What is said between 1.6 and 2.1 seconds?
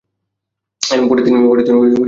যোগ দেন।